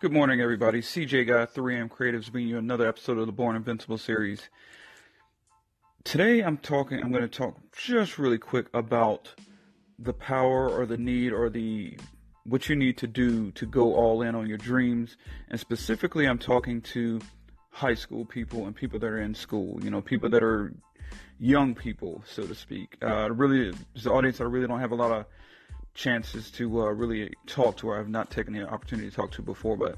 Good 0.00 0.12
morning, 0.12 0.40
everybody. 0.40 0.80
CJ 0.80 1.26
Guy, 1.26 1.44
3am 1.46 1.88
Creatives, 1.88 2.30
bringing 2.30 2.50
you 2.50 2.58
another 2.58 2.86
episode 2.86 3.18
of 3.18 3.26
the 3.26 3.32
Born 3.32 3.56
Invincible 3.56 3.98
series. 3.98 4.48
Today, 6.04 6.40
I'm 6.40 6.56
talking. 6.56 7.02
I'm 7.02 7.10
going 7.10 7.24
to 7.24 7.28
talk 7.28 7.56
just 7.76 8.16
really 8.16 8.38
quick 8.38 8.68
about 8.72 9.34
the 9.98 10.12
power 10.12 10.68
or 10.70 10.86
the 10.86 10.96
need 10.96 11.32
or 11.32 11.50
the 11.50 11.98
what 12.44 12.68
you 12.68 12.76
need 12.76 12.96
to 12.98 13.08
do 13.08 13.50
to 13.50 13.66
go 13.66 13.92
all 13.92 14.22
in 14.22 14.36
on 14.36 14.46
your 14.46 14.56
dreams. 14.56 15.16
And 15.48 15.58
specifically, 15.58 16.26
I'm 16.26 16.38
talking 16.38 16.80
to 16.92 17.20
high 17.70 17.94
school 17.94 18.24
people 18.24 18.66
and 18.66 18.76
people 18.76 19.00
that 19.00 19.08
are 19.08 19.20
in 19.20 19.34
school. 19.34 19.82
You 19.82 19.90
know, 19.90 20.00
people 20.00 20.30
that 20.30 20.44
are 20.44 20.72
young 21.40 21.74
people, 21.74 22.22
so 22.24 22.46
to 22.46 22.54
speak. 22.54 22.96
Uh, 23.02 23.32
really, 23.32 23.74
the 24.00 24.12
audience 24.12 24.40
I 24.40 24.44
really 24.44 24.68
don't 24.68 24.78
have 24.78 24.92
a 24.92 24.94
lot 24.94 25.10
of 25.10 25.26
chances 25.98 26.48
to 26.52 26.82
uh, 26.82 26.92
really 26.92 27.34
talk 27.46 27.76
to 27.76 27.88
her. 27.88 27.98
I've 27.98 28.08
not 28.08 28.30
taken 28.30 28.52
the 28.52 28.66
opportunity 28.68 29.10
to 29.10 29.16
talk 29.16 29.32
to 29.32 29.42
before, 29.42 29.76
but 29.76 29.96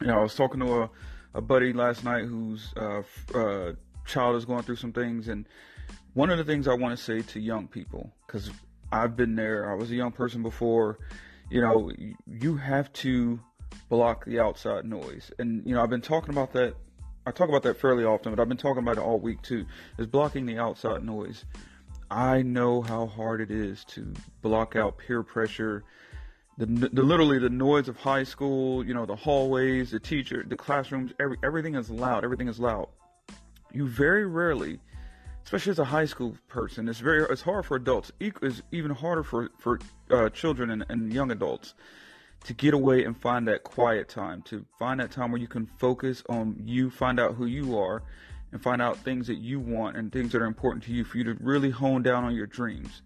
you 0.00 0.06
know, 0.06 0.20
I 0.20 0.22
was 0.22 0.36
talking 0.36 0.60
to 0.60 0.82
a, 0.82 0.90
a 1.34 1.40
buddy 1.40 1.72
last 1.72 2.04
night 2.04 2.24
whose 2.24 2.72
uh, 2.76 3.02
uh, 3.34 3.72
child 4.06 4.36
is 4.36 4.44
going 4.44 4.62
through 4.62 4.76
some 4.76 4.92
things, 4.92 5.26
and 5.26 5.46
one 6.14 6.30
of 6.30 6.38
the 6.38 6.44
things 6.44 6.68
I 6.68 6.74
want 6.74 6.96
to 6.96 7.04
say 7.04 7.22
to 7.22 7.40
young 7.40 7.66
people, 7.66 8.12
because 8.26 8.50
I've 8.92 9.16
been 9.16 9.34
there, 9.34 9.70
I 9.70 9.74
was 9.74 9.90
a 9.90 9.96
young 9.96 10.12
person 10.12 10.42
before. 10.42 10.98
You 11.50 11.60
know, 11.60 11.90
you 12.28 12.56
have 12.56 12.92
to 12.92 13.40
block 13.88 14.24
the 14.24 14.38
outside 14.38 14.84
noise, 14.84 15.32
and 15.40 15.66
you 15.66 15.74
know, 15.74 15.82
I've 15.82 15.90
been 15.90 16.00
talking 16.00 16.30
about 16.30 16.52
that. 16.52 16.74
I 17.26 17.32
talk 17.32 17.48
about 17.48 17.64
that 17.64 17.80
fairly 17.80 18.04
often, 18.04 18.32
but 18.32 18.40
I've 18.40 18.48
been 18.48 18.56
talking 18.56 18.82
about 18.82 18.96
it 18.96 19.02
all 19.02 19.18
week 19.18 19.42
too. 19.42 19.66
Is 19.98 20.06
blocking 20.06 20.46
the 20.46 20.58
outside 20.58 21.04
noise. 21.04 21.44
I 22.10 22.42
know 22.42 22.82
how 22.82 23.06
hard 23.06 23.40
it 23.40 23.50
is 23.50 23.84
to 23.86 24.12
block 24.42 24.74
out 24.74 24.98
peer 24.98 25.22
pressure, 25.22 25.84
the, 26.58 26.66
the 26.66 27.02
literally 27.02 27.38
the 27.38 27.48
noise 27.48 27.88
of 27.88 27.96
high 27.96 28.24
school, 28.24 28.84
you 28.84 28.92
know, 28.92 29.06
the 29.06 29.16
hallways, 29.16 29.92
the 29.92 30.00
teacher, 30.00 30.44
the 30.46 30.56
classrooms, 30.56 31.12
every, 31.20 31.36
everything 31.42 31.74
is 31.76 31.88
loud. 31.88 32.24
Everything 32.24 32.48
is 32.48 32.58
loud. 32.58 32.88
You 33.72 33.86
very 33.86 34.26
rarely, 34.26 34.80
especially 35.44 35.70
as 35.70 35.78
a 35.78 35.84
high 35.84 36.04
school 36.04 36.36
person, 36.48 36.88
it's 36.88 36.98
very 36.98 37.22
it's 37.30 37.42
hard 37.42 37.64
for 37.64 37.76
adults. 37.76 38.10
It's 38.18 38.62
even 38.72 38.90
harder 38.90 39.22
for 39.22 39.50
for 39.58 39.78
uh, 40.10 40.28
children 40.30 40.70
and, 40.70 40.84
and 40.88 41.12
young 41.12 41.30
adults 41.30 41.74
to 42.44 42.54
get 42.54 42.74
away 42.74 43.04
and 43.04 43.16
find 43.16 43.46
that 43.48 43.62
quiet 43.62 44.08
time, 44.08 44.42
to 44.42 44.64
find 44.78 44.98
that 45.00 45.12
time 45.12 45.30
where 45.30 45.40
you 45.40 45.46
can 45.48 45.66
focus 45.78 46.22
on 46.28 46.56
you, 46.64 46.90
find 46.90 47.20
out 47.20 47.34
who 47.34 47.46
you 47.46 47.78
are, 47.78 48.02
and 48.52 48.62
find 48.62 48.82
out 48.82 48.98
things 48.98 49.26
that 49.26 49.38
you 49.38 49.60
want 49.60 49.96
and 49.96 50.12
things 50.12 50.32
that 50.32 50.42
are 50.42 50.46
important 50.46 50.84
to 50.84 50.92
you 50.92 51.04
for 51.04 51.18
you 51.18 51.24
to 51.24 51.36
really 51.40 51.70
hone 51.70 52.02
down 52.02 52.24
on 52.24 52.34
your 52.34 52.46
dreams. 52.46 53.02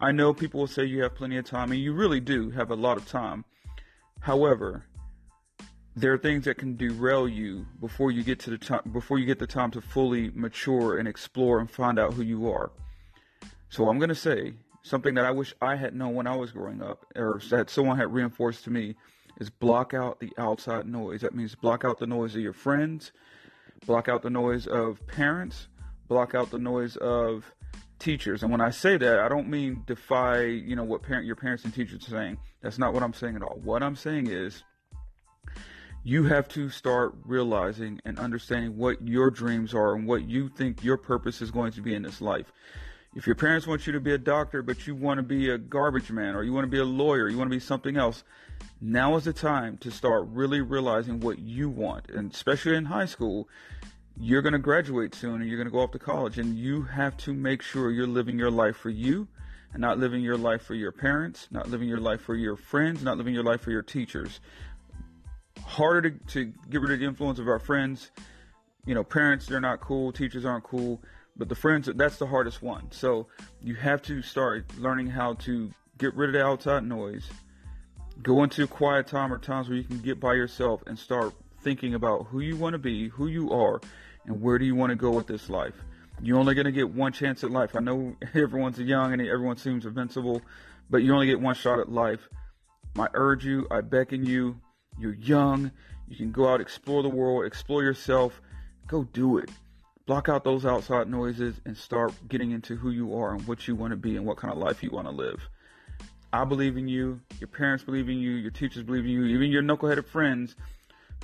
I 0.00 0.12
know 0.12 0.34
people 0.34 0.60
will 0.60 0.66
say 0.66 0.84
you 0.84 1.02
have 1.02 1.14
plenty 1.14 1.36
of 1.36 1.44
time, 1.44 1.70
and 1.70 1.80
you 1.80 1.92
really 1.92 2.20
do 2.20 2.50
have 2.50 2.70
a 2.70 2.76
lot 2.76 2.96
of 2.96 3.06
time. 3.06 3.44
However, 4.20 4.84
there 5.94 6.12
are 6.12 6.18
things 6.18 6.46
that 6.46 6.58
can 6.58 6.76
derail 6.76 7.28
you 7.28 7.66
before 7.80 8.10
you 8.10 8.22
get 8.22 8.38
to 8.40 8.50
the 8.50 8.58
time 8.58 8.80
before 8.92 9.18
you 9.18 9.26
get 9.26 9.38
the 9.38 9.46
time 9.46 9.70
to 9.72 9.80
fully 9.80 10.30
mature 10.34 10.98
and 10.98 11.06
explore 11.06 11.60
and 11.60 11.70
find 11.70 11.98
out 11.98 12.14
who 12.14 12.22
you 12.22 12.50
are. 12.50 12.72
So 13.68 13.88
I'm 13.88 13.98
going 13.98 14.08
to 14.08 14.14
say 14.14 14.54
something 14.82 15.14
that 15.14 15.24
I 15.24 15.30
wish 15.30 15.54
I 15.60 15.76
had 15.76 15.94
known 15.94 16.14
when 16.14 16.26
I 16.26 16.34
was 16.34 16.50
growing 16.50 16.82
up, 16.82 17.06
or 17.14 17.40
that 17.50 17.70
someone 17.70 17.98
had 17.98 18.12
reinforced 18.12 18.64
to 18.64 18.70
me, 18.70 18.96
is 19.38 19.50
block 19.50 19.94
out 19.94 20.20
the 20.20 20.32
outside 20.38 20.86
noise. 20.86 21.20
That 21.20 21.34
means 21.34 21.54
block 21.54 21.84
out 21.84 21.98
the 21.98 22.06
noise 22.06 22.34
of 22.34 22.42
your 22.42 22.52
friends, 22.52 23.12
block 23.86 24.08
out 24.08 24.22
the 24.22 24.30
noise 24.30 24.66
of 24.66 25.04
parents, 25.06 25.68
block 26.08 26.34
out 26.34 26.50
the 26.50 26.58
noise 26.58 26.96
of 26.96 27.52
teachers. 27.98 28.42
And 28.42 28.50
when 28.50 28.60
I 28.60 28.70
say 28.70 28.96
that, 28.96 29.20
I 29.20 29.28
don't 29.28 29.48
mean 29.48 29.82
defy, 29.86 30.42
you 30.42 30.76
know, 30.76 30.84
what 30.84 31.02
parent 31.02 31.26
your 31.26 31.36
parents 31.36 31.64
and 31.64 31.72
teachers 31.72 32.06
are 32.08 32.10
saying. 32.10 32.38
That's 32.60 32.78
not 32.78 32.92
what 32.92 33.02
I'm 33.02 33.14
saying 33.14 33.36
at 33.36 33.42
all. 33.42 33.60
What 33.62 33.82
I'm 33.82 33.96
saying 33.96 34.28
is 34.28 34.64
you 36.04 36.24
have 36.24 36.48
to 36.48 36.68
start 36.68 37.14
realizing 37.24 38.00
and 38.04 38.18
understanding 38.18 38.76
what 38.76 39.06
your 39.06 39.30
dreams 39.30 39.72
are 39.72 39.94
and 39.94 40.06
what 40.06 40.28
you 40.28 40.48
think 40.48 40.82
your 40.82 40.96
purpose 40.96 41.40
is 41.40 41.50
going 41.50 41.72
to 41.72 41.80
be 41.80 41.94
in 41.94 42.02
this 42.02 42.20
life. 42.20 42.52
If 43.14 43.26
your 43.26 43.36
parents 43.36 43.66
want 43.66 43.86
you 43.86 43.92
to 43.92 44.00
be 44.00 44.14
a 44.14 44.18
doctor, 44.18 44.62
but 44.62 44.86
you 44.86 44.94
want 44.94 45.18
to 45.18 45.22
be 45.22 45.50
a 45.50 45.58
garbage 45.58 46.10
man, 46.10 46.34
or 46.34 46.42
you 46.42 46.52
want 46.52 46.64
to 46.64 46.70
be 46.70 46.78
a 46.78 46.84
lawyer, 46.84 47.28
you 47.28 47.36
want 47.36 47.50
to 47.50 47.56
be 47.56 47.60
something 47.60 47.98
else, 47.98 48.24
now 48.80 49.16
is 49.16 49.24
the 49.24 49.34
time 49.34 49.76
to 49.78 49.90
start 49.90 50.26
really 50.30 50.62
realizing 50.62 51.20
what 51.20 51.38
you 51.38 51.68
want. 51.68 52.08
And 52.08 52.32
especially 52.32 52.74
in 52.74 52.86
high 52.86 53.04
school, 53.04 53.50
you're 54.18 54.40
going 54.40 54.54
to 54.54 54.58
graduate 54.58 55.14
soon 55.14 55.42
and 55.42 55.46
you're 55.46 55.58
going 55.58 55.66
to 55.66 55.72
go 55.72 55.80
off 55.80 55.90
to 55.90 55.98
college, 55.98 56.38
and 56.38 56.56
you 56.56 56.82
have 56.84 57.14
to 57.18 57.34
make 57.34 57.60
sure 57.60 57.90
you're 57.90 58.06
living 58.06 58.38
your 58.38 58.50
life 58.50 58.76
for 58.76 58.90
you 58.90 59.28
and 59.74 59.82
not 59.82 59.98
living 59.98 60.22
your 60.22 60.38
life 60.38 60.62
for 60.62 60.74
your 60.74 60.92
parents, 60.92 61.48
not 61.50 61.68
living 61.68 61.88
your 61.88 62.00
life 62.00 62.22
for 62.22 62.34
your 62.34 62.56
friends, 62.56 63.02
not 63.02 63.18
living 63.18 63.34
your 63.34 63.44
life 63.44 63.60
for 63.60 63.70
your 63.70 63.82
teachers. 63.82 64.40
Harder 65.64 66.10
to, 66.10 66.18
to 66.28 66.52
get 66.70 66.80
rid 66.80 66.92
of 66.92 67.00
the 67.00 67.04
influence 67.04 67.38
of 67.38 67.46
our 67.46 67.58
friends. 67.58 68.10
You 68.86 68.94
know, 68.94 69.04
parents, 69.04 69.46
they're 69.46 69.60
not 69.60 69.80
cool, 69.80 70.12
teachers 70.12 70.46
aren't 70.46 70.64
cool 70.64 71.02
but 71.36 71.48
the 71.48 71.54
friends, 71.54 71.88
that's 71.94 72.18
the 72.18 72.26
hardest 72.26 72.62
one. 72.62 72.90
So 72.90 73.26
you 73.62 73.74
have 73.74 74.02
to 74.02 74.22
start 74.22 74.66
learning 74.78 75.08
how 75.08 75.34
to 75.34 75.70
get 75.98 76.14
rid 76.14 76.30
of 76.30 76.34
the 76.34 76.44
outside 76.44 76.84
noise, 76.84 77.28
go 78.22 78.42
into 78.42 78.66
quiet 78.66 79.06
time 79.06 79.32
or 79.32 79.38
times 79.38 79.68
where 79.68 79.78
you 79.78 79.84
can 79.84 80.00
get 80.00 80.20
by 80.20 80.34
yourself 80.34 80.82
and 80.86 80.98
start 80.98 81.32
thinking 81.62 81.94
about 81.94 82.26
who 82.26 82.40
you 82.40 82.56
want 82.56 82.74
to 82.74 82.78
be, 82.78 83.08
who 83.08 83.26
you 83.26 83.50
are, 83.52 83.80
and 84.26 84.40
where 84.40 84.58
do 84.58 84.64
you 84.64 84.74
want 84.74 84.90
to 84.90 84.96
go 84.96 85.10
with 85.10 85.26
this 85.26 85.48
life. 85.48 85.74
You're 86.20 86.38
only 86.38 86.54
going 86.54 86.66
to 86.66 86.72
get 86.72 86.90
one 86.90 87.12
chance 87.12 87.42
at 87.42 87.50
life. 87.50 87.74
I 87.74 87.80
know 87.80 88.14
everyone's 88.34 88.78
young 88.78 89.12
and 89.12 89.22
everyone 89.22 89.56
seems 89.56 89.86
invincible, 89.86 90.42
but 90.90 90.98
you 90.98 91.12
only 91.14 91.26
get 91.26 91.40
one 91.40 91.54
shot 91.54 91.78
at 91.78 91.90
life. 91.90 92.28
I 92.98 93.06
urge 93.14 93.44
you, 93.44 93.66
I 93.70 93.80
beckon 93.80 94.24
you, 94.24 94.60
you're 94.98 95.14
young, 95.14 95.72
you 96.08 96.16
can 96.16 96.30
go 96.30 96.48
out, 96.48 96.60
explore 96.60 97.02
the 97.02 97.08
world, 97.08 97.46
explore 97.46 97.82
yourself, 97.82 98.42
go 98.86 99.04
do 99.04 99.38
it 99.38 99.50
block 100.06 100.28
out 100.28 100.44
those 100.44 100.64
outside 100.64 101.08
noises 101.08 101.60
and 101.64 101.76
start 101.76 102.12
getting 102.28 102.50
into 102.50 102.76
who 102.76 102.90
you 102.90 103.16
are 103.16 103.34
and 103.34 103.46
what 103.46 103.66
you 103.68 103.74
want 103.74 103.92
to 103.92 103.96
be 103.96 104.16
and 104.16 104.26
what 104.26 104.36
kind 104.36 104.52
of 104.52 104.58
life 104.58 104.82
you 104.82 104.90
want 104.90 105.06
to 105.06 105.12
live. 105.12 105.48
I 106.32 106.44
believe 106.44 106.76
in 106.76 106.88
you, 106.88 107.20
your 107.40 107.48
parents 107.48 107.84
believe 107.84 108.08
in 108.08 108.18
you, 108.18 108.32
your 108.32 108.50
teachers 108.50 108.82
believe 108.82 109.04
in 109.04 109.10
you, 109.10 109.24
even 109.26 109.50
your 109.50 109.62
knuckleheaded 109.62 110.06
friends 110.06 110.56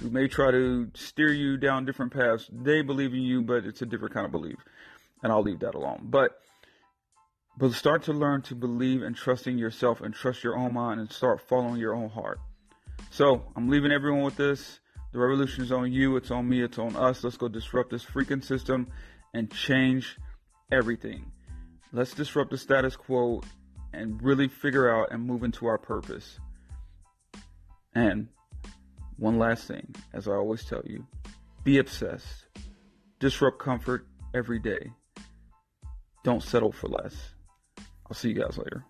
who 0.01 0.11
may 0.11 0.29
try 0.29 0.51
to 0.51 0.91
steer 0.95 1.33
you 1.33 1.57
down 1.57 1.85
different 1.85 2.13
paths, 2.13 2.49
they 2.53 2.83
believe 2.83 3.13
in 3.13 3.23
you, 3.23 3.43
but 3.43 3.65
it's 3.65 3.83
a 3.83 3.87
different 3.87 4.15
kind 4.15 4.27
of 4.27 4.33
belief. 4.33 4.59
And 5.23 5.33
I'll 5.33 5.43
leave 5.43 5.61
that 5.61 5.75
alone. 5.75 6.01
But 6.05 6.39
but 7.57 7.73
start 7.73 8.05
to 8.05 8.13
learn 8.13 8.43
to 8.43 8.55
believe 8.55 9.03
and 9.03 9.17
trust 9.17 9.49
in 9.49 9.59
yourself 9.59 10.01
and 10.01 10.15
trust 10.15 10.45
your 10.45 10.57
own 10.57 10.75
mind 10.75 11.01
and 11.01 11.11
start 11.11 11.41
following 11.41 11.81
your 11.81 11.93
own 11.93 12.09
heart. 12.09 12.39
So 13.11 13.43
I'm 13.57 13.69
leaving 13.69 13.91
everyone 13.91 14.23
with 14.23 14.37
this. 14.37 14.79
The 15.13 15.19
revolution 15.19 15.65
is 15.65 15.73
on 15.73 15.93
you, 15.93 16.17
it's 16.17 16.31
on 16.31 16.49
me, 16.49 16.63
it's 16.63 16.79
on 16.79 16.95
us. 16.97 17.25
Let's 17.25 17.37
go 17.37 17.49
disrupt 17.49 17.91
this 17.91 18.05
freaking 18.05 18.45
system 18.45 18.89
and 19.33 19.51
change 19.51 20.19
everything. 20.71 21.33
Let's 21.93 22.13
disrupt 22.13 22.51
the 22.51 22.59
status 22.59 22.97
quo 22.97 23.43
and 23.93 24.23
really 24.23 24.49
figure 24.49 24.95
out 24.95 25.11
and 25.11 25.25
move 25.25 25.43
into 25.45 25.67
our 25.67 25.79
purpose. 25.79 26.39
And 27.95 28.29
one 29.17 29.39
last 29.39 29.67
thing, 29.67 29.95
as 30.13 30.29
I 30.29 30.33
always 30.33 30.65
tell 30.65 30.83
you 30.85 31.07
be 31.65 31.79
obsessed. 31.79 32.47
Disrupt 33.19 33.59
comfort 33.59 34.07
every 34.35 34.59
day. 34.59 34.93
Don't 36.23 36.43
settle 36.43 36.73
for 36.73 36.89
less. 36.89 37.15
I'll 38.07 38.15
see 38.15 38.29
you 38.29 38.35
guys 38.35 38.57
later. 38.57 38.85